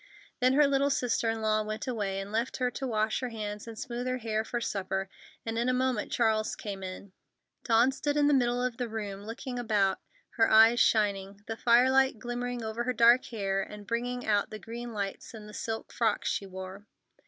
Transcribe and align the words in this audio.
Then 0.39 0.53
her 0.53 0.65
little 0.67 0.89
sister 0.89 1.29
in 1.29 1.43
law 1.43 1.61
went 1.61 1.85
away 1.85 2.19
and 2.19 2.31
left 2.31 2.57
her 2.57 2.71
to 2.71 2.87
wash 2.87 3.19
her 3.19 3.29
hands 3.29 3.67
and 3.67 3.77
smooth 3.77 4.07
her 4.07 4.17
hair 4.17 4.43
for 4.43 4.59
supper, 4.59 5.09
and 5.45 5.59
in 5.59 5.69
a 5.69 5.73
moment 5.75 6.11
Charles 6.11 6.55
came 6.55 6.81
in. 6.81 7.11
Dawn 7.65 7.91
stood 7.91 8.17
in 8.17 8.25
the 8.25 8.33
middle 8.33 8.63
of 8.63 8.77
the 8.77 8.89
room, 8.89 9.23
looking 9.25 9.59
about, 9.59 9.99
her 10.37 10.49
eyes 10.49 10.79
shining, 10.79 11.43
the 11.45 11.55
firelight 11.55 12.17
glimmering 12.17 12.63
over 12.63 12.85
her 12.85 12.93
dark 12.93 13.25
hair 13.25 13.61
and 13.61 13.85
bringing 13.85 14.25
out 14.25 14.49
the 14.49 14.57
green 14.57 14.91
lights 14.91 15.35
in 15.35 15.45
the 15.45 15.53
silk 15.53 15.91
frock 15.93 16.25
she 16.25 16.47
wore. 16.47 16.87